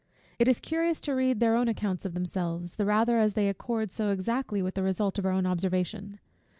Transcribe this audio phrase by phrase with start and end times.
[0.39, 3.91] It is curious to read their own accounts of themselves, the rather as they accord
[3.91, 6.19] so exactly with the result of our own observation.